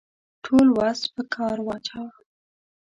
ټول 0.43 0.67
وس 0.77 1.01
په 1.13 1.21
کار 1.33 1.57
واچاوه. 1.67 2.13